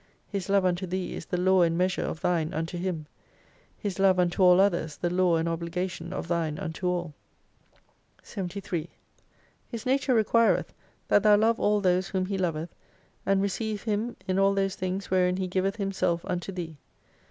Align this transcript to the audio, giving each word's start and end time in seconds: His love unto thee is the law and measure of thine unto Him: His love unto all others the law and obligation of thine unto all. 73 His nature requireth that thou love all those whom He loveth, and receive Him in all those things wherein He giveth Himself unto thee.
His 0.27 0.49
love 0.49 0.65
unto 0.65 0.87
thee 0.87 1.13
is 1.13 1.27
the 1.27 1.37
law 1.39 1.61
and 1.61 1.77
measure 1.77 2.01
of 2.01 2.21
thine 2.21 2.55
unto 2.55 2.75
Him: 2.75 3.05
His 3.77 3.99
love 3.99 4.17
unto 4.17 4.41
all 4.41 4.59
others 4.59 4.97
the 4.97 5.11
law 5.11 5.35
and 5.37 5.47
obligation 5.47 6.11
of 6.11 6.27
thine 6.27 6.57
unto 6.57 6.87
all. 6.87 7.13
73 8.23 8.89
His 9.67 9.85
nature 9.85 10.15
requireth 10.15 10.73
that 11.07 11.21
thou 11.21 11.37
love 11.37 11.59
all 11.59 11.81
those 11.81 12.07
whom 12.07 12.25
He 12.25 12.37
loveth, 12.39 12.73
and 13.27 13.43
receive 13.43 13.83
Him 13.83 14.15
in 14.27 14.39
all 14.39 14.55
those 14.55 14.73
things 14.73 15.11
wherein 15.11 15.37
He 15.37 15.45
giveth 15.47 15.75
Himself 15.75 16.25
unto 16.25 16.51
thee. 16.51 16.77